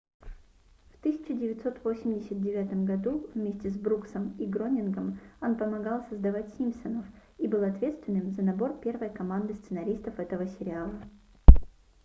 в 0.89 0.95
1989 1.05 2.85
году 2.85 3.29
вместе 3.35 3.69
с 3.69 3.75
бруксом 3.77 4.31
и 4.39 4.47
гронингом 4.47 5.19
он 5.41 5.55
помогал 5.55 6.03
создать 6.09 6.51
симпсонов 6.55 7.05
и 7.37 7.45
был 7.47 7.63
ответственным 7.63 8.31
за 8.31 8.41
набор 8.41 8.79
первой 8.79 9.11
команды 9.11 9.53
сценаристов 9.53 10.17
этого 10.17 10.47
сериала 10.47 10.99